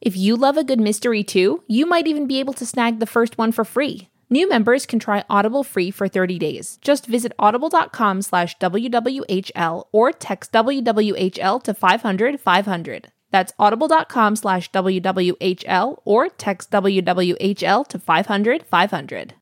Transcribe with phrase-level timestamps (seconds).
[0.00, 3.06] If you love a good mystery too, you might even be able to snag the
[3.06, 4.08] first one for free.
[4.30, 6.78] New members can try Audible free for 30 days.
[6.82, 13.08] Just visit audible.com slash WWHL or text WWHL to 500 500.
[13.30, 19.34] That's audible.com slash WWHL or text WWHL to 500 500.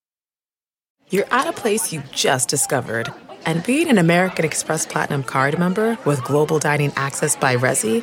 [1.11, 3.13] You're at a place you just discovered.
[3.45, 8.03] And being an American Express Platinum card member with global dining access by Resy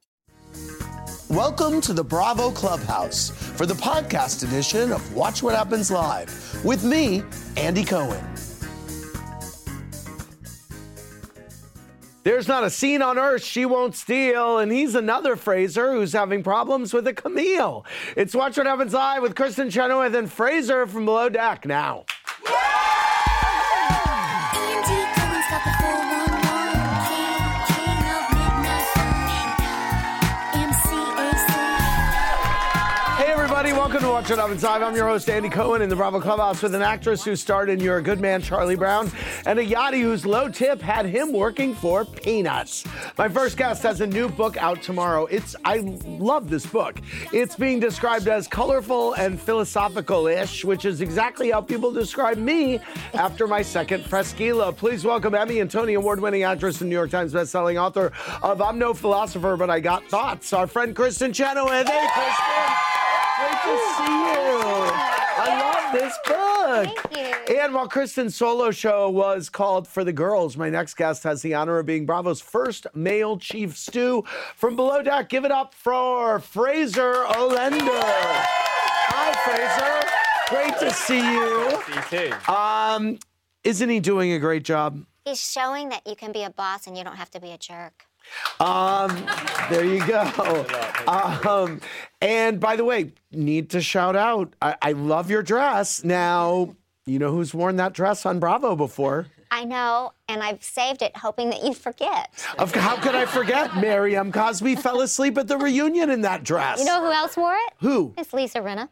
[1.31, 6.83] Welcome to the Bravo Clubhouse for the podcast edition of Watch What Happens Live with
[6.83, 7.23] me,
[7.55, 8.21] Andy Cohen.
[12.23, 16.43] There's not a scene on earth she won't steal, and he's another Fraser who's having
[16.43, 17.85] problems with a Camille.
[18.17, 22.03] It's Watch What Happens Live with Kristin Chenoweth and Fraser from Below Deck now.
[34.31, 34.81] What Happens Live.
[34.81, 37.81] I'm your host, Andy Cohen, in the Bravo Clubhouse with an actress who starred in
[37.81, 39.11] You're a Good Man, Charlie Brown,
[39.45, 42.85] and a yachty whose low tip had him working for peanuts.
[43.17, 45.25] My first guest has a new book out tomorrow.
[45.25, 47.01] It's I love this book.
[47.33, 52.79] It's being described as colorful and philosophical-ish, which is exactly how people describe me
[53.13, 54.71] after my second Fresquila.
[54.77, 58.79] Please welcome Emmy and Tony Award-winning actress and New York Times bestselling author of I'm
[58.79, 61.89] No Philosopher, But I Got Thoughts, our friend Kristin Chenoweth.
[61.89, 63.00] Hey, Kristin.
[63.41, 64.91] Great to see you.
[65.43, 66.85] I love this book.
[66.85, 67.55] Thank you.
[67.57, 71.53] And while Kristin's solo show was called For the Girls, my next guest has the
[71.55, 74.23] honor of being Bravo's first male chief stew.
[74.55, 78.01] From Below Deck, give it up for Fraser Olender.
[79.09, 80.07] Hi, Fraser.
[80.49, 81.81] Great to see you.
[82.09, 82.51] See you too.
[82.51, 83.17] Um,
[83.63, 85.03] isn't he doing a great job?
[85.25, 87.57] He's showing that you can be a boss and you don't have to be a
[87.57, 88.05] jerk.
[88.59, 89.25] Um,
[89.69, 90.65] there you go.
[91.07, 91.81] Um,
[92.21, 94.53] and by the way, need to shout out.
[94.61, 96.03] I, I love your dress.
[96.03, 99.27] Now, you know who's worn that dress on Bravo before?
[99.53, 102.29] I know, and I've saved it hoping that you forget.
[102.57, 103.75] Of, how could I forget?
[103.75, 106.79] Miriam Cosby fell asleep at the reunion in that dress.
[106.79, 107.73] You know who else wore it?
[107.79, 108.13] who?
[108.17, 108.87] It's Lisa Rinna.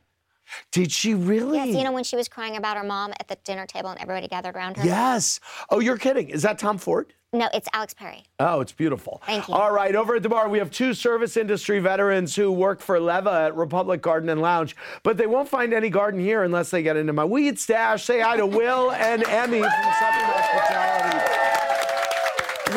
[0.72, 1.58] Did she really?
[1.58, 4.00] Yes, you know when she was crying about her mom at the dinner table and
[4.00, 4.86] everybody gathered around her?
[4.86, 5.40] Yes.
[5.70, 6.30] Oh, you're kidding.
[6.30, 7.14] Is that Tom Ford?
[7.32, 8.24] No, it's Alex Perry.
[8.40, 9.22] Oh, it's beautiful.
[9.24, 9.54] Thank you.
[9.54, 13.00] All right, over at the bar, we have two service industry veterans who work for
[13.00, 16.82] Leva at Republic Garden and Lounge, but they won't find any garden here unless they
[16.82, 18.04] get into my weed stash.
[18.04, 21.29] Say hi to Will and Emmy from Southern Hospitality.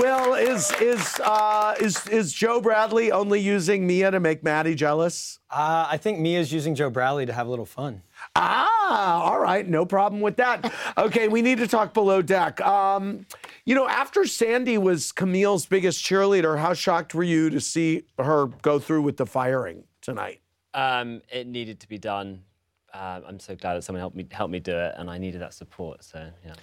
[0.03, 5.39] Will, is is uh, is is Joe Bradley only using Mia to make Maddie jealous?
[5.49, 8.03] Uh, I think Mia's using Joe Bradley to have a little fun.
[8.35, 10.73] Ah, all right, no problem with that.
[10.99, 12.61] Okay, we need to talk below deck.
[12.61, 13.27] Um,
[13.65, 18.47] you know, after Sandy was Camille's biggest cheerleader, how shocked were you to see her
[18.47, 20.41] go through with the firing tonight?
[20.75, 22.43] Um, it needed to be done.
[22.93, 25.41] Uh, I'm so glad that someone helped me help me do it, and I needed
[25.41, 26.05] that support.
[26.05, 26.55] So yeah.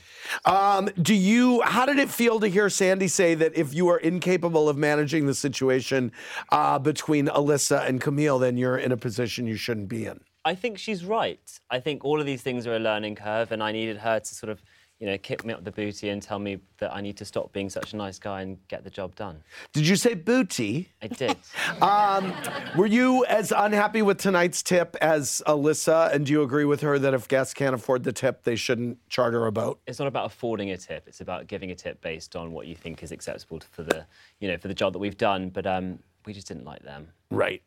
[0.46, 1.62] Um, do you?
[1.62, 5.26] How did it feel to hear Sandy say that if you are incapable of managing
[5.26, 6.12] the situation
[6.52, 10.20] uh, between Alyssa and Camille, then you're in a position you shouldn't be in?
[10.46, 11.60] I think she's right.
[11.70, 14.36] I think all of these things are a learning curve, and I needed her to
[14.36, 14.62] sort of,
[15.00, 17.54] you know, kick me up the booty and tell me that I need to stop
[17.54, 19.42] being such a nice guy and get the job done.
[19.72, 20.90] Did you say booty?
[21.02, 21.38] I did.
[21.82, 22.34] Um,
[22.76, 26.14] were you as unhappy with tonight's tip as Alyssa?
[26.14, 28.98] And do you agree with her that if guests can't afford the tip, they shouldn't
[29.08, 29.80] charter a boat?
[29.88, 31.08] it's not about affording a tip.
[31.08, 34.06] It's about giving a tip based on what you think is acceptable for the,
[34.40, 35.50] you know, for the job that we've done.
[35.50, 37.08] But um, we just didn't like them.
[37.32, 37.62] Right.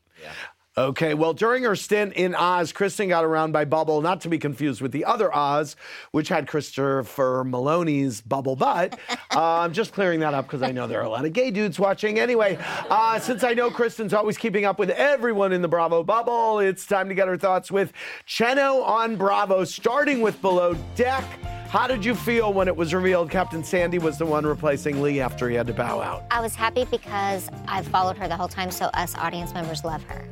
[0.76, 4.38] Okay, well, during her stint in Oz, Kristin got around by Bubble, not to be
[4.38, 5.76] confused with the other Oz,
[6.12, 8.98] which had Christopher Meloni's Bubble Butt.
[9.34, 11.50] Uh, I'm just clearing that up because I know there are a lot of gay
[11.50, 12.18] dudes watching.
[12.18, 12.58] Anyway,
[12.90, 16.84] uh, since I know Kristin's always keeping up with everyone in the Bravo bubble, it's
[16.84, 17.94] time to get her thoughts with
[18.26, 21.24] Cheno on Bravo, starting with Below Deck.
[21.72, 25.20] How did you feel when it was revealed Captain Sandy was the one replacing Lee
[25.20, 26.24] after he had to bow out?
[26.30, 30.02] I was happy because I've followed her the whole time, so us audience members love
[30.02, 30.28] her.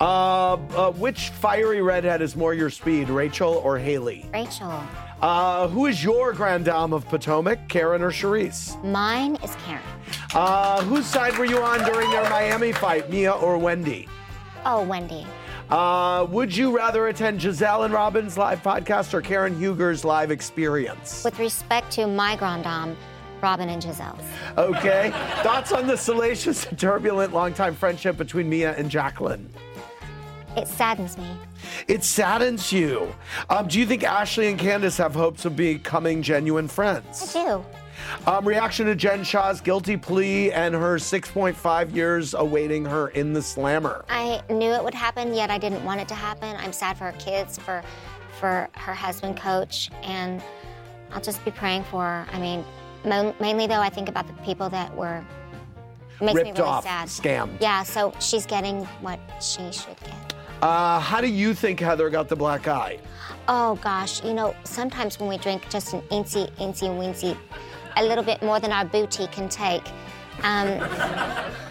[0.00, 4.26] Uh, uh, which fiery redhead is more your speed, Rachel or Haley?
[4.32, 4.82] Rachel,
[5.20, 8.82] Uh, who is your grand dame of Potomac, Karen or Charrisse?
[8.84, 9.82] mine is Karen.
[10.34, 14.08] Uh, whose side were you on during their Miami fight, Mia or Wendy?
[14.66, 15.24] Oh, Wendy.
[15.70, 21.22] Uh, would you rather attend Gizelle and Robin's live podcast or Karen Huger's live experience?
[21.24, 22.96] With respect to my grand dame,
[23.40, 24.22] Robin and Gizelle's.
[24.58, 25.10] Okay.
[25.42, 29.48] Thoughts on the salacious and turbulent longtime friendship between Mia and Jacqueline?
[30.56, 31.26] It saddens me.
[31.88, 33.14] It saddens you.
[33.48, 37.34] Um, do you think Ashley and Candace have hopes of becoming genuine friends?
[37.34, 37.64] I do.
[38.26, 43.40] Um, reaction to Jen Shah's guilty plea and her 6.5 years awaiting her in the
[43.40, 44.04] slammer.
[44.08, 46.56] I knew it would happen, yet I didn't want it to happen.
[46.58, 47.82] I'm sad for her kids, for
[48.40, 50.42] for her husband, Coach, and
[51.12, 52.26] I'll just be praying for her.
[52.32, 52.64] I mean,
[53.04, 55.24] mo- mainly though, I think about the people that were
[56.20, 57.08] makes me Ripped really off, sad.
[57.08, 57.60] scammed.
[57.60, 60.31] Yeah, so she's getting what she should get.
[60.62, 62.98] Uh, how do you think Heather got the black eye?
[63.48, 67.36] Oh gosh, you know, sometimes when we drink just an incy, incy, weensy,
[67.96, 69.82] a little bit more than our booty can take,
[70.44, 70.78] um,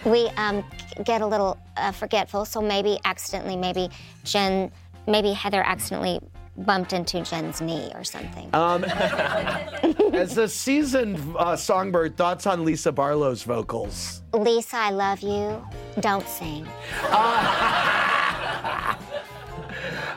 [0.04, 0.62] we um,
[1.04, 2.44] get a little uh, forgetful.
[2.44, 3.88] So maybe accidentally, maybe
[4.24, 4.70] Jen,
[5.06, 6.20] maybe Heather accidentally
[6.58, 8.54] bumped into Jen's knee or something.
[8.54, 8.84] Um,
[10.12, 14.22] as a seasoned uh, songbird, thoughts on Lisa Barlow's vocals?
[14.34, 15.66] Lisa, I love you.
[16.00, 16.68] Don't sing.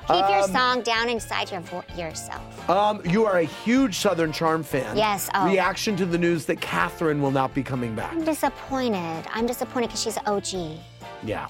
[0.07, 2.69] Keep your song down inside your vo- yourself.
[2.69, 4.95] Um, you are a huge Southern Charm fan.
[4.95, 5.49] Yes, oh.
[5.49, 8.13] Reaction to the news that Kathryn will not be coming back.
[8.13, 9.25] I'm disappointed.
[9.33, 10.77] I'm disappointed because she's an OG.
[11.23, 11.47] Yeah.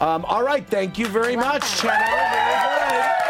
[0.00, 0.66] Um, all right.
[0.66, 1.90] Thank you very much, Welcome.
[1.90, 2.30] Cheno.
[2.30, 3.24] Very.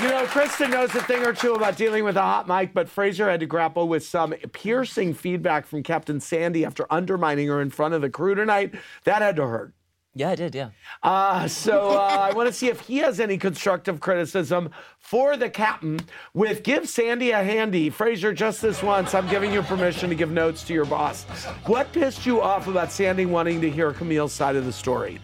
[0.00, 2.88] You know, Kristin knows a thing or two about dealing with a hot mic, but
[2.88, 7.70] Fraser had to grapple with some piercing feedback from Captain Sandy after undermining her in
[7.70, 8.76] front of the crew tonight.
[9.02, 9.72] That had to hurt.
[10.18, 10.52] Yeah, I did.
[10.52, 10.70] Yeah.
[11.00, 15.48] Uh, so uh, I want to see if he has any constructive criticism for the
[15.48, 16.00] captain
[16.34, 17.88] with Give Sandy a Handy.
[17.88, 21.22] Fraser, just this once, I'm giving you permission to give notes to your boss.
[21.66, 25.20] What pissed you off about Sandy wanting to hear Camille's side of the story?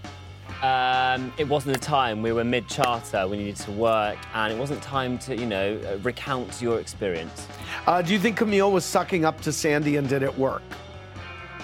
[0.62, 2.22] Um, it wasn't the time.
[2.22, 3.26] We were mid-charter.
[3.26, 7.48] We needed to work, and it wasn't time to, you know, uh, recount your experience.
[7.88, 10.62] Uh, do you think Camille was sucking up to Sandy and did it work?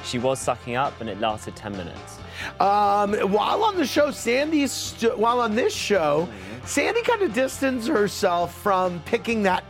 [0.03, 2.20] She was sucking up, and it lasted 10 minutes.
[2.59, 6.29] Um, while on the show, Sandy, st- while on this show,
[6.65, 9.65] Sandy kind of distanced herself from picking that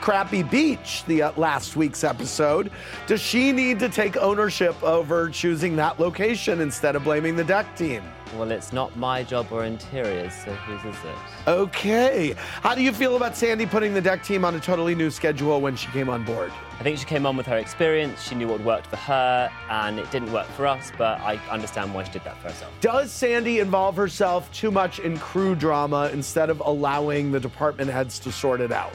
[0.00, 2.70] crappy beach the uh, last week's episode.
[3.06, 7.76] Does she need to take ownership over choosing that location instead of blaming the deck
[7.76, 8.02] team?
[8.36, 11.48] Well, it's not my job or interiors, so whose is it?
[11.48, 12.34] Okay.
[12.62, 15.60] How do you feel about Sandy putting the deck team on a totally new schedule
[15.60, 16.50] when she came on board?
[16.80, 18.22] I think she came on with her experience.
[18.22, 21.94] She knew what worked for her, and it didn't work for us, but I understand
[21.94, 22.72] why she did that for herself.
[22.80, 28.18] Does Sandy involve herself too much in crew drama instead of allowing the department heads
[28.20, 28.94] to sort it out?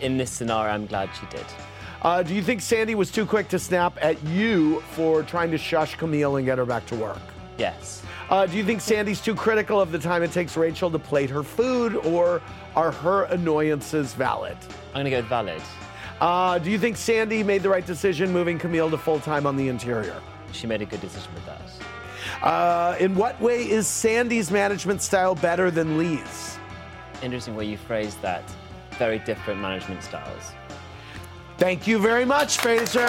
[0.00, 1.46] In this scenario, I'm glad she did.
[2.02, 5.56] Uh, do you think Sandy was too quick to snap at you for trying to
[5.56, 7.18] shush Camille and get her back to work?
[7.58, 8.02] Yes.
[8.30, 11.30] Uh, do you think Sandy's too critical of the time it takes Rachel to plate
[11.30, 12.42] her food, or
[12.74, 14.56] are her annoyances valid?
[14.88, 15.62] I'm going to go with valid.
[16.20, 19.56] Uh, do you think Sandy made the right decision moving Camille to full time on
[19.56, 20.20] the interior?
[20.52, 21.60] She made a good decision with that.
[22.42, 26.58] Uh, in what way is Sandy's management style better than Lee's?
[27.22, 28.42] Interesting way you phrased that.
[28.98, 30.52] Very different management styles.
[31.58, 33.06] Thank you very much, Fraser.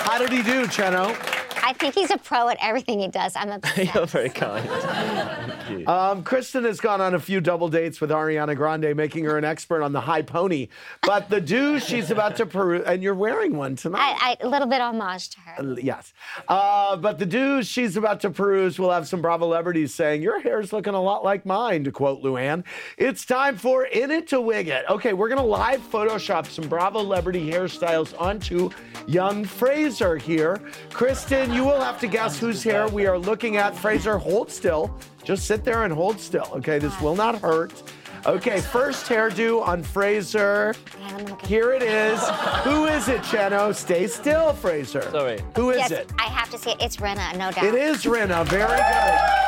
[0.00, 1.16] How did he do, Cheno?
[1.62, 3.36] I think he's a pro at everything he does.
[3.36, 3.94] I'm obsessed.
[3.94, 4.68] You're very kind.
[4.68, 5.86] Thank you.
[5.86, 9.44] Um, Kristin has gone on a few double dates with Ariana Grande, making her an
[9.44, 10.68] expert on the high pony.
[11.02, 14.16] But the do she's about to peruse, and you're wearing one tonight.
[14.20, 15.80] I, I, a little bit homage to her.
[15.80, 16.12] Yes.
[16.48, 20.40] Uh, but the dues she's about to peruse will have some Bravo celebrities saying, Your
[20.40, 22.64] hair's looking a lot like mine, to quote Luann.
[22.96, 24.86] It's time for In It to Wig It.
[24.88, 28.70] Okay, we're going to live Photoshop some Bravo celebrity hairstyles onto
[29.06, 30.58] young Fraser here.
[30.88, 33.76] Kristin, you will have to guess whose hair we are looking at.
[33.76, 34.96] Fraser, hold still.
[35.24, 36.48] Just sit there and hold still.
[36.54, 37.82] Okay, this will not hurt.
[38.24, 40.74] Okay, first hairdo on Fraser.
[41.00, 42.20] Yeah, let me look at- Here it is.
[42.64, 43.72] Who is it, Cheno?
[43.74, 45.02] Stay still, Fraser.
[45.10, 45.40] Sorry.
[45.56, 46.12] Who is yes, it?
[46.18, 46.76] I have to say it.
[46.80, 47.64] It's Rinna, no doubt.
[47.64, 48.44] It is Rinna.
[48.46, 49.42] Very good.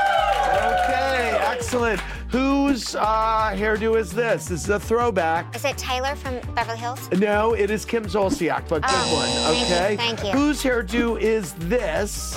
[0.75, 2.01] Okay, excellent.
[2.35, 4.47] Whose uh, hairdo is this?
[4.47, 5.55] This is a throwback.
[5.55, 7.09] Is it Taylor from Beverly Hills?
[7.13, 9.29] No, it is Kim Zolciak, but good Oh, one.
[9.55, 9.97] thank you, Okay.
[9.97, 10.31] thank you.
[10.33, 12.37] Whose hairdo is this?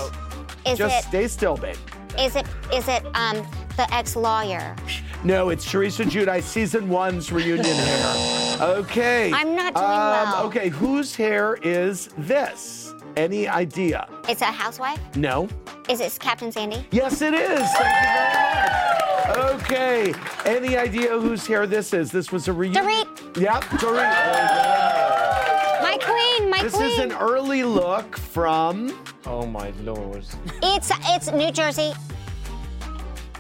[0.68, 1.08] Is Just it?
[1.10, 1.77] stay still, babe.
[2.20, 2.46] Is it?
[2.72, 3.08] Is it?
[3.16, 3.38] Um,
[3.75, 4.75] the ex-lawyer.
[5.24, 8.58] No, it's Teresa Giudice season one's reunion hair.
[8.62, 9.32] Okay.
[9.34, 9.92] I'm not doing um,
[10.32, 10.46] well.
[10.46, 12.94] Okay, whose hair is this?
[13.16, 14.08] Any idea?
[14.30, 15.00] It's a housewife?
[15.16, 15.50] No.
[15.89, 16.86] Is it Captain Sandy?
[16.92, 17.68] Yes, it is.
[17.72, 18.97] Thank you very much.
[19.30, 20.14] Okay.
[20.46, 22.12] Any idea whose hair this is?
[22.12, 22.84] This was a reunion.
[22.84, 23.38] Dorit.
[23.38, 24.14] Yep, Dorit.
[24.24, 25.82] Very good.
[25.84, 26.90] My queen, my This queen.
[26.90, 28.98] This is an early look from.
[29.26, 30.24] Oh my lord.
[30.64, 31.94] It's it's New Jersey.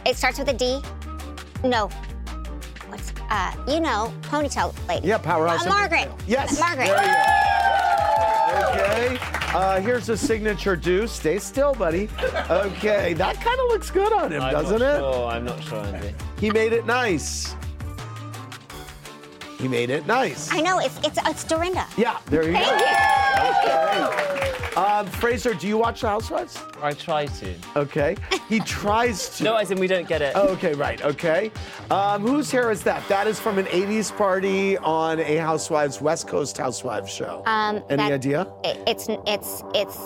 [0.05, 0.81] It starts with a D.
[1.63, 1.89] No.
[2.89, 5.07] What's uh you know, ponytail lady.
[5.07, 5.65] Yeah, Powerhouse.
[5.65, 6.09] Uh, Margaret.
[6.27, 6.59] Yes.
[6.59, 6.87] Margaret.
[6.87, 7.01] There
[9.11, 9.23] you go.
[9.23, 9.36] Okay.
[9.57, 11.07] Uh, here's a signature do.
[11.07, 12.07] Stay still, buddy.
[12.47, 13.13] Okay.
[13.13, 14.99] That kind of looks good on him, I'm doesn't not it?
[14.99, 15.25] Sure.
[15.25, 16.13] I'm not sure, Andy.
[16.39, 17.55] He made it nice.
[19.57, 20.53] He made it nice.
[20.53, 21.87] I know it's it's it's Dorinda.
[21.97, 22.59] Yeah, there you go.
[22.59, 24.21] Thank go.
[24.21, 24.26] you.
[24.77, 26.61] Um, Fraser, do you watch The Housewives?
[26.83, 27.55] I try to.
[27.75, 28.15] Okay.
[28.47, 29.43] He tries to.
[29.43, 30.33] No, as in we don't get it.
[30.35, 31.51] Oh, okay, right, okay.
[31.89, 33.05] Um, whose hair is that?
[33.09, 37.41] That is from an 80s party on a Housewives, West Coast Housewives show.
[37.47, 38.47] Um, Any that- idea?
[38.63, 39.97] It, it's it's it's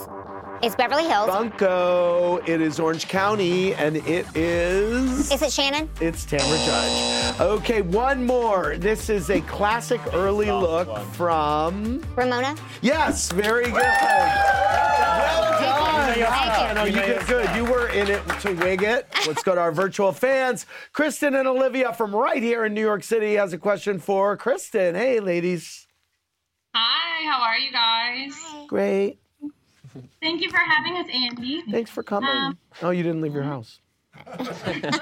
[0.62, 1.28] it's Beverly Hills.
[1.28, 2.38] Bunko.
[2.46, 5.32] It is Orange County, and it is.
[5.32, 5.90] Is it Shannon?
[6.00, 7.40] It's Tamra Judge.
[7.42, 8.78] Okay, one more.
[8.78, 11.06] This is a classic early look one.
[11.12, 12.06] from.
[12.16, 12.56] Ramona?
[12.82, 13.74] Yes, very good.
[13.74, 16.16] Well done.
[16.16, 17.02] Thank you.
[17.02, 17.56] You did good.
[17.56, 19.08] You were in it to wig it.
[19.28, 20.66] Let's go to our virtual fans.
[20.94, 24.96] Kristen and Olivia from right here in New York City has a question for Kristin.
[24.96, 25.88] Hey, ladies.
[26.76, 28.68] Hi, how are you guys?
[28.68, 29.20] Great.
[30.22, 31.64] Thank you for having us, Andy.
[31.70, 32.30] Thanks for coming.
[32.30, 33.80] Um, oh, you didn't leave your house.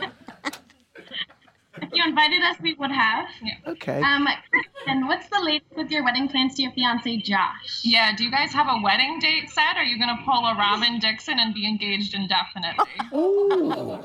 [1.81, 3.27] If you invited us, we would have.
[3.67, 4.01] Okay.
[4.01, 7.81] Um, Kristin, what's the latest with your wedding plans to your fiance, Josh?
[7.83, 9.77] Yeah, do you guys have a wedding date set?
[9.77, 12.85] Are you gonna pull a Robin Dixon and be engaged indefinitely?
[13.13, 13.99] Ooh.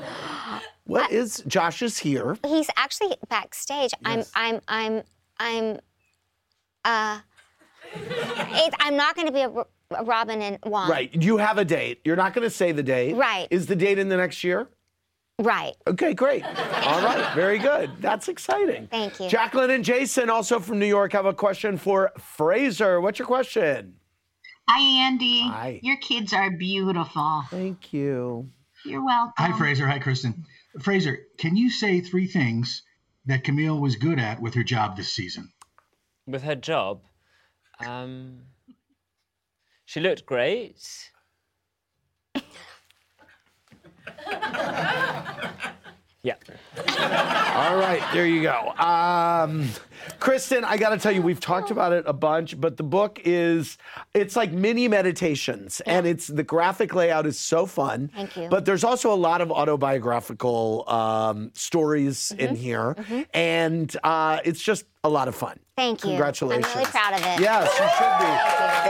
[0.85, 2.37] What is Josh is here?
[2.45, 3.91] He's actually backstage.
[4.05, 4.31] Yes.
[4.35, 5.03] I'm I'm I'm
[5.39, 5.79] I'm
[6.85, 7.19] uh
[7.95, 9.49] it, I'm not going to be a
[10.03, 10.89] Robin and Juan.
[10.89, 11.13] Right.
[11.13, 12.01] You have a date.
[12.03, 13.15] You're not going to say the date.
[13.15, 13.47] Right.
[13.51, 14.67] Is the date in the next year?
[15.39, 15.75] Right.
[15.85, 16.43] Okay, great.
[16.45, 17.91] All right, very good.
[17.99, 18.87] That's exciting.
[18.87, 19.27] Thank you.
[19.27, 23.01] Jacqueline and Jason, also from New York, have a question for Fraser.
[23.01, 23.95] What's your question?
[24.69, 25.41] Hi, Andy.
[25.41, 25.79] Hi.
[25.83, 27.43] Your kids are beautiful.
[27.51, 28.49] Thank you.
[28.85, 29.33] You're welcome.
[29.37, 29.85] Hi, Fraser.
[29.87, 30.43] Hi, Kristin.
[30.81, 32.83] Fraser, can you say three things
[33.25, 35.51] that Camille was good at with her job this season?
[36.27, 37.01] With her job,
[37.85, 38.39] um,
[39.85, 41.11] she looked great.
[46.23, 46.35] yeah.
[47.55, 48.73] All right, there you go.
[48.77, 49.69] Um,
[50.25, 53.21] Kristin, I got to tell you, we've talked about it a bunch, but the book
[53.23, 53.77] is
[54.15, 58.09] it's like mini meditations, and it's the graphic layout is so fun.
[58.15, 58.47] Thank you.
[58.49, 62.39] But there's also a lot of autobiographical um, stories Mm-hmm.
[62.39, 62.95] in here,
[63.33, 65.59] and uh, it's just a lot of fun.
[65.75, 66.09] Thank you.
[66.09, 66.65] Congratulations.
[66.65, 67.39] I'm really proud of it.
[67.41, 68.31] Yes, you should be.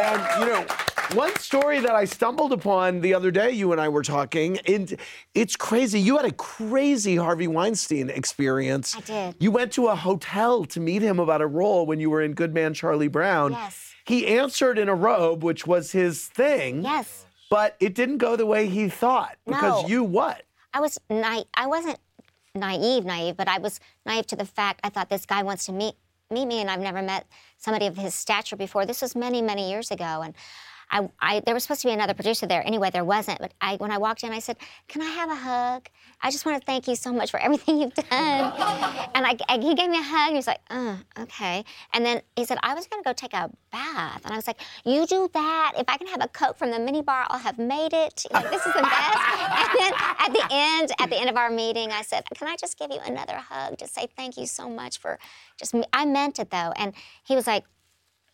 [0.01, 0.65] And you know,
[1.13, 4.95] one story that I stumbled upon the other day, you and I were talking, and
[5.33, 6.00] it's crazy.
[6.00, 8.95] You had a crazy Harvey Weinstein experience.
[8.95, 9.35] I did.
[9.39, 12.33] You went to a hotel to meet him about a role when you were in
[12.33, 13.51] Good Man Charlie Brown.
[13.51, 13.93] Yes.
[14.05, 16.83] He answered in a robe, which was his thing.
[16.83, 17.25] Yes.
[17.50, 19.38] But it didn't go the way he thought.
[19.45, 19.88] Because No.
[19.88, 20.43] you what?
[20.74, 21.45] I was naive.
[21.53, 22.00] I wasn't
[22.53, 25.71] naive, naive, but I was naive to the fact I thought this guy wants to
[25.71, 25.95] meet
[26.31, 27.27] meet me, and I've never met
[27.59, 28.83] somebody of his stature before.
[28.88, 30.33] This was many, many years ago, and.
[30.92, 32.65] I, I, there was supposed to be another producer there.
[32.65, 33.39] Anyway, there wasn't.
[33.39, 35.88] But I, when I walked in, I said, "Can I have a hug?
[36.22, 39.60] I just want to thank you so much for everything you've done." and I, I-
[39.60, 40.30] he gave me a hug.
[40.30, 43.34] He was like, uh, "Okay." And then he said, "I was going to go take
[43.34, 45.74] a bath," and I was like, "You do that.
[45.77, 48.25] If I can have a coke from the mini bar, I'll have made it.
[48.32, 49.18] Like, this is the best."
[49.72, 52.56] and then at the end, at the end of our meeting, I said, "Can I
[52.56, 53.77] just give you another hug?
[53.77, 55.20] Just say thank you so much for
[55.58, 55.84] just." Me.
[55.94, 57.65] I meant it though, and he was like,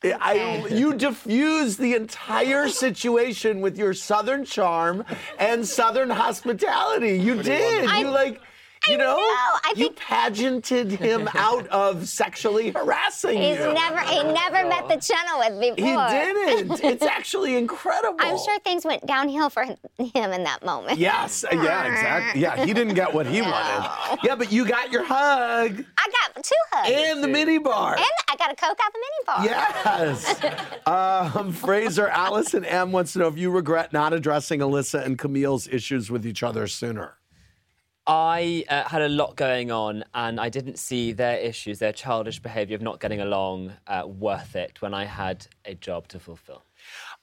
[0.03, 5.05] I, you diffused the entire situation with your southern charm
[5.38, 7.17] and southern hospitality.
[7.20, 7.86] You did.
[7.86, 8.41] I- you like,
[8.88, 13.73] you know, know, I you pageanted him out of sexually harassing "He's you.
[13.73, 16.83] never, he never met the channel with me he didn't.
[16.91, 18.17] It's actually incredible.
[18.19, 20.97] I'm sure things went downhill for him in that moment.
[20.97, 21.45] Yes.
[21.51, 21.85] Yeah.
[21.85, 22.41] Exactly.
[22.41, 22.65] Yeah.
[22.65, 24.19] He didn't get what he wanted.
[24.23, 26.91] Yeah, but you got your hug I got two hugs.
[26.91, 27.95] and the mini bar.
[27.95, 29.45] And I got a Coke out the mini bar.
[29.45, 30.85] Yes.
[30.88, 35.67] um, Fraser, Allison M wants to know if you regret not addressing Alyssa and Camille's
[35.67, 37.15] issues with each other sooner.
[38.08, 42.39] I uh, had a lot going on, and I didn't see their issues, their childish
[42.39, 46.63] behaviour of not getting along, uh, worth it when I had a job to fulfill.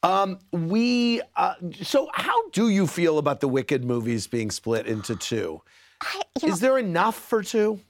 [0.03, 1.21] Um, we.
[1.37, 5.61] Uh, so, how do you feel about the Wicked movies being split into two?
[6.01, 7.81] I, you know, Is there enough for two?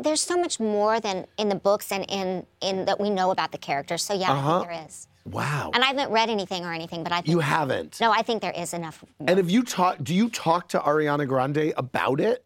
[0.00, 3.50] there's so much more than in the books and in in that we know about
[3.52, 4.02] the characters.
[4.02, 4.56] So yeah, Uh-huh.
[4.56, 5.08] I think there is.
[5.26, 5.70] Wow.
[5.74, 8.00] And I haven't read anything or anything, but I think You haven't?
[8.00, 9.04] No, I think there is enough.
[9.20, 10.04] And have you talked?
[10.04, 12.44] Do you talk to Ariana Grande about it?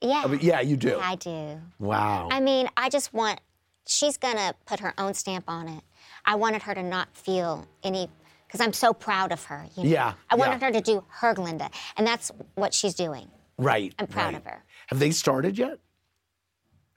[0.00, 0.22] Yeah.
[0.24, 0.98] I mean, yeah, you do.
[1.00, 1.60] I do.
[1.78, 2.28] Wow.
[2.30, 3.40] I mean, I just want,
[3.86, 5.82] she's gonna put her own stamp on it.
[6.24, 8.10] I wanted her to not feel any,
[8.46, 9.64] because I'm so proud of her.
[9.76, 9.88] You know?
[9.88, 10.66] Yeah, I wanted yeah.
[10.66, 13.28] her to do her Glinda, and that's what she's doing.
[13.58, 13.94] right.
[13.98, 14.36] I'm proud right.
[14.36, 14.64] of her.
[14.88, 15.78] Have they started yet?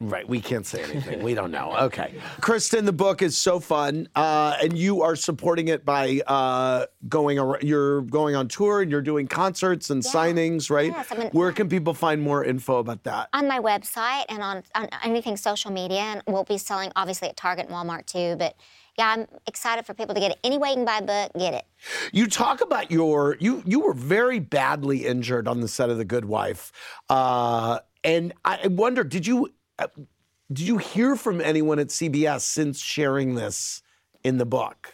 [0.02, 1.22] Right, we can't say anything.
[1.24, 1.76] we don't know.
[1.90, 2.14] Okay.
[2.40, 7.38] Kristin, the book is so fun, uh, and you are supporting it by uh, going.
[7.40, 10.92] Ar- you're going on tour and you're doing concerts and signings, right?
[10.92, 13.28] Yes, I mean- Where can people find more info about that?
[13.34, 17.36] On my website and on, on anything social media, and we'll be selling obviously at
[17.38, 18.36] Target and Walmart too.
[18.38, 18.56] But
[18.98, 20.40] yeah, I'm excited for people to get it.
[20.44, 21.66] Any way you can buy a book, get it.
[22.14, 26.06] You talk about your you you were very badly injured on the set of The
[26.06, 26.72] Good Wife,
[27.10, 29.50] uh, and I wonder did you
[30.52, 33.82] did you hear from anyone at CBS since sharing this
[34.24, 34.94] in the book?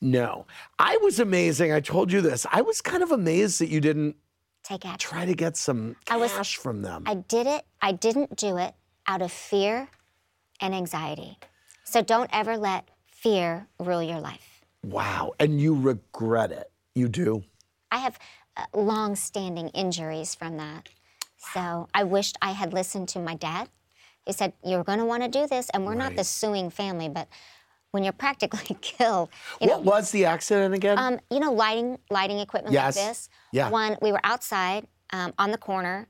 [0.00, 0.46] No,
[0.78, 1.72] I was amazing.
[1.72, 2.46] I told you this.
[2.52, 4.16] I was kind of amazed that you didn't
[4.62, 5.10] Take action.
[5.10, 7.02] try to get some I was- cash from them.
[7.06, 7.64] I did it.
[7.82, 8.74] I didn't do it
[9.06, 9.88] out of fear
[10.60, 11.38] and anxiety.
[11.84, 14.62] So don't ever let fear rule your life.
[14.84, 16.70] wow, and you regret it.
[16.94, 17.42] You do.
[17.90, 18.18] I have
[18.56, 20.88] uh, long-standing injuries from that.
[21.54, 23.68] So I wished I had listened to my dad.
[24.28, 27.08] He said, "You're going to want to do this, and we're not the suing family,
[27.08, 27.28] but
[27.92, 30.98] when you're practically killed, you what know, was the accident again?
[30.98, 32.94] um, you know, lighting lighting equipment Yes.
[32.94, 33.30] like this.
[33.52, 33.70] Yeah.
[33.70, 36.06] One, we were outside um, on the corner,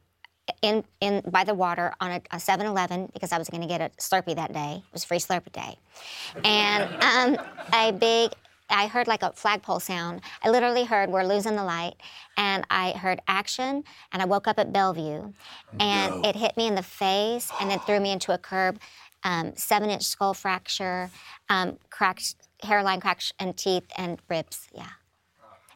[0.62, 3.80] in in by the water on a, a 7-Eleven because I was going to get
[3.80, 4.82] a Slurpee that day.
[4.84, 5.78] It was free Slurpee day,
[6.44, 8.32] and um, a big.
[8.70, 10.20] I heard like a flagpole sound.
[10.42, 11.94] I literally heard we're losing the light,
[12.36, 15.32] and I heard action, and I woke up at Bellevue,
[15.80, 18.78] and it hit me in the face, and then threw me into a curb.
[19.24, 21.10] Um, seven-inch skull fracture,
[21.48, 24.68] um, cracked hairline cracks, and teeth and ribs.
[24.72, 24.90] Yeah.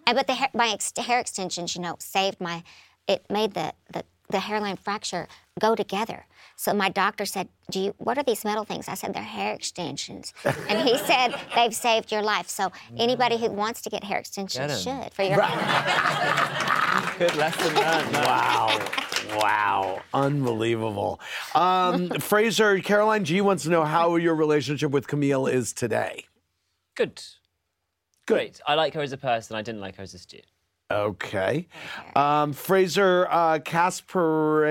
[0.06, 2.62] And but the hair, my ex- hair extensions, you know, saved my.
[3.08, 5.28] It made the, the the hairline fracture
[5.60, 6.26] go together.
[6.56, 7.94] So my doctor said, "Do you?
[7.98, 12.10] What are these metal things?" I said, "They're hair extensions." and he said, "They've saved
[12.10, 15.02] your life." So anybody who wants to get hair extensions Get 'em.
[15.04, 15.36] should for your.
[17.18, 18.12] Good lesson learned.
[18.14, 18.80] Wow.
[19.36, 20.02] Wow.
[20.12, 21.20] Unbelievable.
[21.54, 26.26] Um, Fraser, Caroline G wants to know how your relationship with Camille is today.
[26.96, 27.22] Good.
[28.26, 28.60] Great.
[28.66, 29.56] I like her as a person.
[29.56, 30.48] I didn't like her as a student.
[30.92, 31.66] Okay.
[32.14, 34.68] Um, Fraser uh, Kasparera,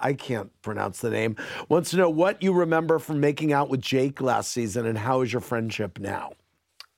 [0.00, 1.36] I can't pronounce the name,
[1.68, 5.20] wants to know what you remember from making out with Jake last season and how
[5.20, 6.32] is your friendship now?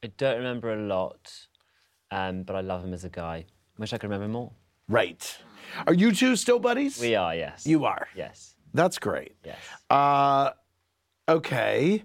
[0.03, 1.31] I don't remember a lot,
[2.11, 3.45] um, but I love him as a guy.
[3.79, 4.53] Wish I could remember more.
[4.89, 5.39] Right.
[5.87, 6.99] Are you two still buddies?
[7.01, 7.67] We are, yes.
[7.67, 8.09] You are.
[8.17, 8.55] Yes.
[8.73, 9.37] That's great.
[9.45, 9.59] Yes.
[9.91, 10.53] Uh,
[11.29, 12.03] okay.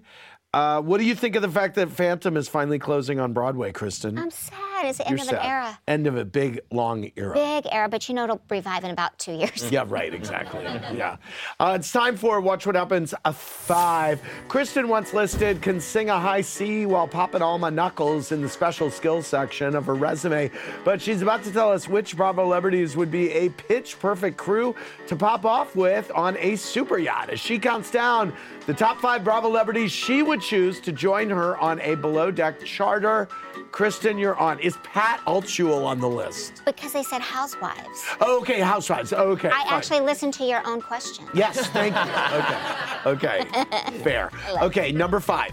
[0.52, 3.72] Uh, what do you think of the fact that Phantom is finally closing on Broadway,
[3.72, 4.18] Kristin?
[4.18, 4.69] I'm sad.
[4.84, 5.78] It's the You're end of an era.
[5.88, 7.34] End of a big, long era.
[7.34, 9.70] Big era, but you know it'll revive in about two years.
[9.70, 10.62] Yeah, right, exactly.
[10.62, 11.16] Yeah.
[11.58, 14.20] Uh, it's time for Watch What Happens a five.
[14.48, 18.48] Kristin once listed can sing a high C while popping all my knuckles in the
[18.48, 20.50] special skills section of her resume,
[20.84, 24.74] but she's about to tell us which Bravo celebrities would be a pitch perfect crew
[25.06, 27.30] to pop off with on a super yacht.
[27.30, 28.32] As she counts down
[28.66, 32.64] the top five Bravo celebrities she would choose to join her on a below deck
[32.64, 33.28] charter.
[33.70, 34.58] Kristin, you're on.
[34.58, 36.62] Is Pat Altschul on the list?
[36.64, 38.04] Because they said housewives.
[38.20, 39.12] Okay, Housewives.
[39.12, 39.48] Okay.
[39.48, 39.72] I fine.
[39.72, 41.26] actually listened to your own question.
[41.34, 43.10] Yes, thank you.
[43.10, 43.40] Okay.
[43.42, 43.98] Okay.
[44.04, 44.30] Fair.
[44.62, 45.52] Okay, number five.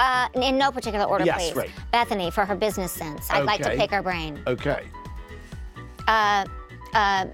[0.00, 1.56] Uh, in no particular order, Yes, please.
[1.56, 1.70] right.
[1.92, 3.30] Bethany for her business sense.
[3.30, 4.40] I'd like to pick her brain.
[4.46, 4.88] Okay.
[6.08, 6.44] Uh,
[6.94, 7.26] uh,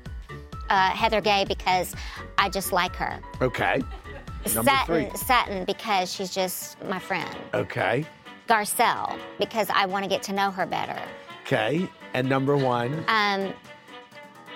[0.68, 1.94] uh, Heather Gay because
[2.38, 3.18] I just like her.
[3.40, 3.82] Okay.
[4.54, 5.18] Number Sutton, three.
[5.18, 7.28] Sutton because she's just my friend.
[7.54, 8.06] Okay.
[8.48, 11.00] Garcelle because I want to get to know her better.
[11.52, 11.88] Okay.
[12.14, 13.04] And number one.
[13.08, 13.52] Um,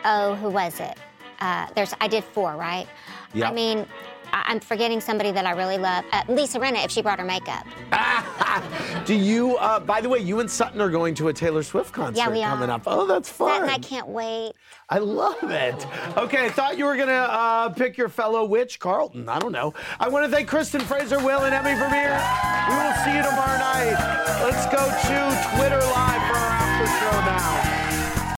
[0.04, 0.96] oh, who was it?
[1.40, 2.86] Uh, there's I did four, right?
[3.34, 3.50] Yep.
[3.50, 3.86] I mean,
[4.32, 6.04] I- I'm forgetting somebody that I really love.
[6.12, 7.66] Uh, Lisa Rinna, if she brought her makeup.
[9.06, 11.92] Do you, uh, by the way, you and Sutton are going to a Taylor Swift
[11.92, 12.50] concert Yeah, we are.
[12.50, 12.82] coming up.
[12.86, 13.62] Oh, that's fun.
[13.62, 14.52] Sutton, I can't wait.
[14.88, 15.86] I love it.
[16.16, 19.28] Okay, I thought you were going to uh, pick your fellow witch, Carlton.
[19.28, 19.74] I don't know.
[19.98, 22.22] I want to thank Kristin Fraser, Will, and Emmy here.
[22.68, 23.96] We will see you tomorrow night.
[24.44, 26.53] Let's go to Twitter Live for our
[26.86, 28.34] now.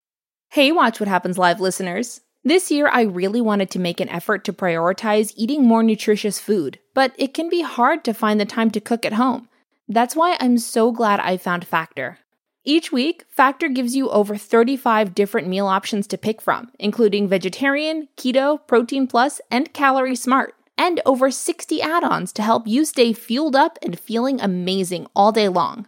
[0.49, 2.21] Hey, Watch What Happens Live listeners.
[2.43, 6.79] This year, I really wanted to make an effort to prioritize eating more nutritious food,
[6.93, 9.49] but it can be hard to find the time to cook at home.
[9.87, 12.19] That's why I'm so glad I found Factor.
[12.63, 18.07] Each week, Factor gives you over 35 different meal options to pick from, including vegetarian,
[18.17, 20.55] keto, protein plus, and calorie smart.
[20.77, 25.31] and over 60 add ons to help you stay fueled up and feeling amazing all
[25.31, 25.87] day long.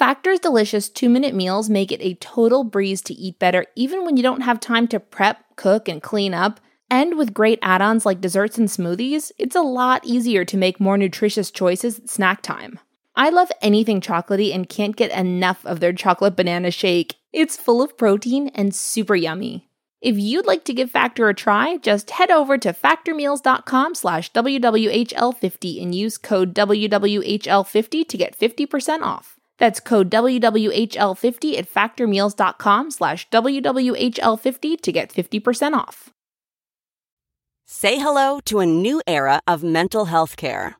[0.00, 4.16] Factor's delicious two minute meals make it a total breeze to eat better even when
[4.16, 6.58] you don't have time to prep, cook, and clean up.
[6.88, 10.80] And with great add ons like desserts and smoothies, it's a lot easier to make
[10.80, 12.78] more nutritious choices at snack time.
[13.14, 17.16] I love anything chocolatey and can't get enough of their chocolate banana shake.
[17.30, 19.68] It's full of protein and super yummy.
[20.00, 25.82] If you'd like to give Factor a try, just head over to factormeals.com slash WWHL50
[25.82, 29.36] and use code WWHL50 to get 50% off.
[29.60, 36.10] That's code WWHL50 at factormeals.com slash WWHL50 to get 50% off.
[37.66, 40.79] Say hello to a new era of mental health care.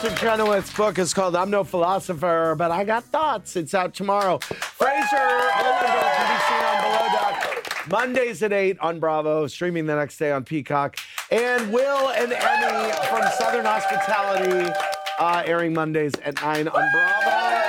[0.00, 3.54] Kristin Chenoweth's book is called I'm No Philosopher, but I Got Thoughts.
[3.54, 4.38] It's out tomorrow.
[4.38, 9.94] Fraser Olender can be seen on Below Deck Mondays at 8 on Bravo, streaming the
[9.94, 10.96] next day on Peacock.
[11.30, 14.72] And Will and Emmy from Southern Hospitality,
[15.18, 17.60] uh, airing Mondays at 9 on Bravo.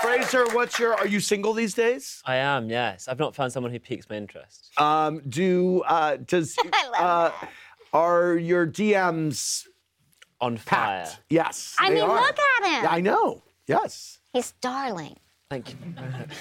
[0.00, 2.20] Fraser, what's your, are you single these days?
[2.24, 3.06] I am, yes.
[3.06, 4.72] I've not found someone who piques my interest.
[4.76, 6.56] Um, do, uh, does,
[6.98, 7.30] uh,
[7.92, 9.66] are your DMs
[10.40, 11.06] on fire?
[11.30, 11.76] Yes.
[11.78, 12.20] I they mean, are.
[12.20, 12.84] look at him.
[12.84, 13.42] Yeah, I know.
[13.66, 14.18] Yes.
[14.32, 15.16] He's darling.
[15.50, 15.76] Thank you.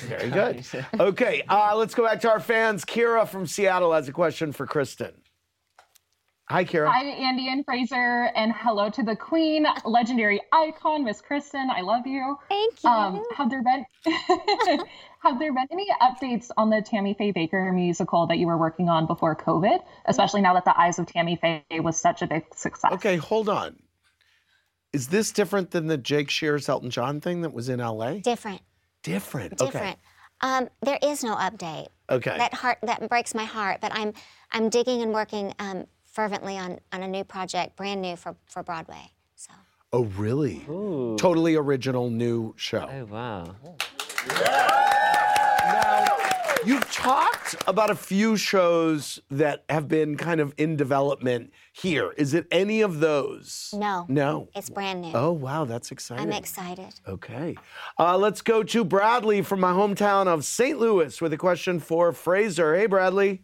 [0.08, 0.66] Very good.
[1.00, 2.84] Okay, uh, let's go back to our fans.
[2.84, 5.14] Kira from Seattle has a question for Kristin.
[6.50, 6.92] Hi, Kira.
[6.92, 11.70] Hi, Andy and Fraser, and hello to the Queen, legendary icon, Miss Kristin.
[11.70, 12.38] I love you.
[12.50, 12.90] Thank you.
[12.90, 13.84] Um, have there been
[15.24, 18.90] have there been any updates on the Tammy Faye Bakker musical that you were working
[18.90, 22.44] on before COVID, especially now that the Eyes of Tammy Faye was such a big
[22.54, 22.94] success?
[22.94, 23.76] Okay, hold on.
[24.96, 28.14] Is this different than the Jake Shears Elton John thing that was in LA?
[28.14, 28.62] Different.
[29.04, 29.58] Different.
[29.58, 30.00] Different.
[30.40, 31.88] Um, there is no update.
[32.10, 32.38] Okay.
[32.38, 34.14] That heart that breaks my heart, but I'm
[34.54, 38.64] I'm digging and working um, fervently on, on a new project, brand new for, for
[38.64, 39.12] Broadway.
[39.36, 39.52] So
[39.92, 40.66] Oh, really?
[40.70, 41.18] Ooh.
[41.20, 42.90] Totally original new show.
[42.90, 43.56] Oh, wow.
[46.66, 52.12] You've talked about a few shows that have been kind of in development here.
[52.18, 53.70] Is it any of those?
[53.78, 54.06] no.
[54.10, 54.50] No.
[54.56, 55.12] It's brand new.
[55.14, 56.26] Oh, wow, that's exciting.
[56.26, 56.96] I'm excited.
[57.08, 57.56] Okay.
[58.00, 60.80] Uh, let's go to Bradley from my hometown of St.
[60.80, 62.76] Louis with a question for Fraser.
[62.76, 63.44] Hey, Bradley.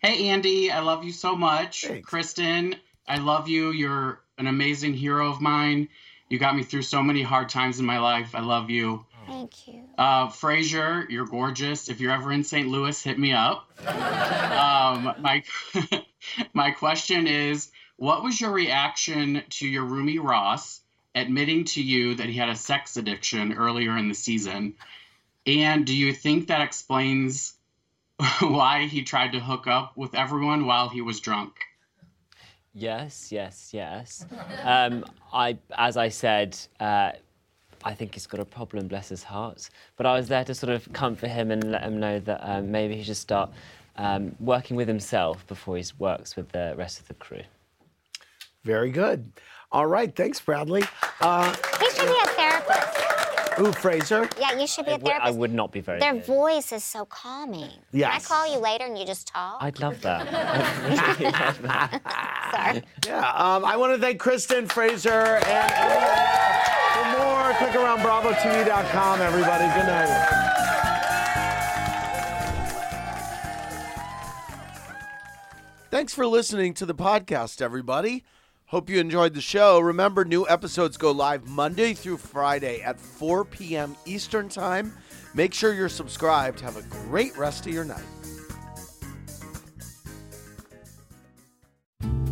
[0.00, 1.84] Hey, Andy, I love you so much.
[2.02, 3.72] Kristin, I love you.
[3.72, 5.88] You're an amazing hero of mine.
[6.30, 8.34] You got me through so many hard times in my life.
[8.34, 9.04] I love you.
[9.26, 9.84] Thank you.
[9.96, 11.88] Uh, Fraser, you're gorgeous.
[11.88, 12.68] If you're ever in St.
[12.68, 13.70] Louis, hit me up.
[13.86, 15.42] um, my
[16.52, 20.80] my question is, what was your reaction to your roomie Ross
[21.14, 24.74] admitting to you that he had a sex addiction earlier in the season?
[25.46, 27.54] And do you think that explains
[28.40, 31.54] why he tried to hook up with everyone while he was drunk?
[32.76, 34.26] Yes, yes, yes.
[34.64, 37.12] Um, I, as I said, uh,
[37.84, 39.68] I think he's got a problem, bless his heart.
[39.96, 42.70] But I was there to sort of comfort him and let him know that um,
[42.70, 43.50] maybe he should start
[43.96, 47.42] um, working with himself before he works with the rest of the crew.
[48.64, 49.30] Very good.
[49.70, 50.14] All right.
[50.14, 50.84] Thanks, Bradley.
[51.20, 53.03] Uh, He should be a therapist.
[53.60, 54.28] Ooh, Fraser.
[54.40, 55.26] Yeah, you should be a I therapist.
[55.26, 56.26] I would not be very Their good.
[56.26, 57.70] voice is so calming.
[57.92, 58.26] Yes.
[58.26, 59.58] Can I call you later and you just talk?
[59.62, 60.26] I'd love that.
[60.32, 62.50] I'd really love that.
[62.52, 62.82] Sorry.
[63.06, 63.30] Yeah.
[63.32, 66.34] Um, I want to thank Kristin, Fraser, and everyone.
[66.94, 69.64] For more, click around BravoTV.com, everybody.
[69.74, 70.40] Good night.
[75.90, 78.24] Thanks for listening to the podcast, everybody.
[78.66, 79.78] Hope you enjoyed the show.
[79.78, 83.94] Remember, new episodes go live Monday through Friday at 4 p.m.
[84.06, 84.92] Eastern Time.
[85.34, 86.60] Make sure you're subscribed.
[86.60, 88.04] Have a great rest of your night.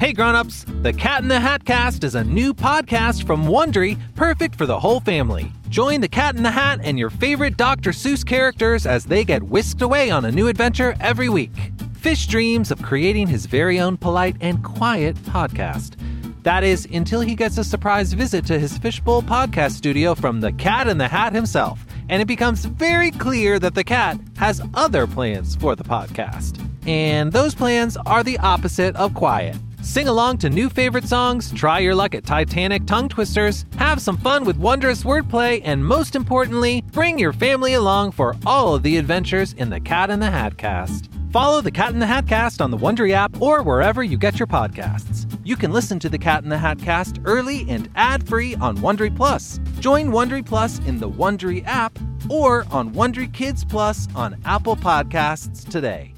[0.00, 4.56] Hey grown-ups, The Cat in the Hat Cast is a new podcast from Wondery, perfect
[4.56, 5.52] for the whole family.
[5.68, 7.90] Join the Cat in the Hat and your favorite Dr.
[7.90, 11.70] Seuss characters as they get whisked away on a new adventure every week.
[11.94, 15.94] Fish dreams of creating his very own polite and quiet podcast.
[16.42, 20.52] That is, until he gets a surprise visit to his Fishbowl podcast studio from the
[20.52, 25.06] Cat in the Hat himself, and it becomes very clear that the cat has other
[25.06, 26.60] plans for the podcast.
[26.86, 29.56] And those plans are the opposite of quiet.
[29.82, 34.16] Sing along to new favorite songs, try your luck at Titanic tongue twisters, have some
[34.16, 38.96] fun with wondrous wordplay, and most importantly, bring your family along for all of the
[38.96, 41.08] adventures in the Cat in the Hat cast.
[41.32, 44.38] Follow the Cat in the Hat cast on the Wondery app or wherever you get
[44.38, 45.31] your podcasts.
[45.44, 49.14] You can listen to the Cat in the Hat cast early and ad-free on Wondery
[49.14, 49.58] Plus.
[49.80, 51.98] Join Wondery Plus in the Wondery app
[52.30, 56.14] or on Wondery Kids Plus on Apple Podcasts today.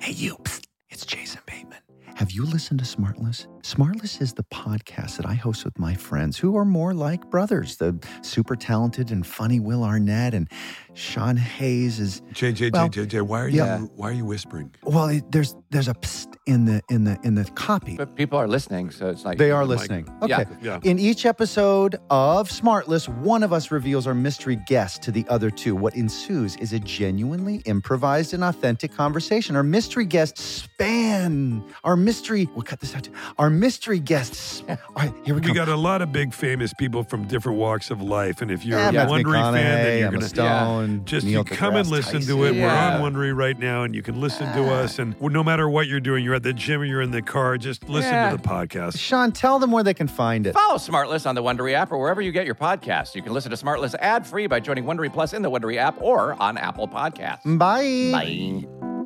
[0.00, 0.38] Hey, you.
[0.88, 1.78] It's Jason Bateman.
[2.14, 3.46] Have you listened to Smartless?
[3.62, 7.76] Smartless is the podcast that I host with my friends who are more like brothers.
[7.76, 10.50] The super talented and funny Will Arnett and
[10.94, 13.78] Sean Hayes is JJ, well, JJ, why are yeah.
[13.80, 14.74] you why are you whispering?
[14.82, 17.96] Well, it, there's there's a psst in the in the in the copy.
[17.96, 20.08] But people are listening, so it's like They are like- listening.
[20.22, 20.44] Okay.
[20.62, 20.80] Yeah.
[20.82, 20.90] yeah.
[20.90, 25.50] In each episode of Smartless, one of us reveals our mystery guest to the other
[25.50, 25.76] two.
[25.76, 29.54] What ensues is a genuinely improvised and authentic conversation.
[29.56, 32.48] Our mystery guests span our mystery.
[32.54, 33.04] We'll cut this out.
[33.04, 33.12] Too.
[33.38, 34.62] Our mystery guests.
[34.68, 35.48] All right, here we go.
[35.48, 38.64] We got a lot of big famous people from different walks of life, and if
[38.64, 41.76] you're Yeah, a Matthew Wondery fan, then you're Emma gonna Stone, just Neil you come
[41.76, 42.54] and deGrasse listen to it.
[42.54, 42.98] Yeah.
[43.00, 44.98] We're on Wondery right now, and you can listen to us.
[44.98, 47.58] And no matter what you're doing, you're at the gym or you're in the car,
[47.58, 48.30] just listen Yeah.
[48.30, 48.98] to the podcast.
[48.98, 50.54] Sean, tell them where they can find it.
[50.54, 53.14] Follow Smartless on the Wondery app or wherever you get your podcasts.
[53.14, 56.00] You can listen to Smartless ad free by joining Wondery Plus in the Wondery app
[56.00, 57.42] or on Apple Podcasts.
[57.58, 58.10] Bye.
[58.12, 58.97] Bye.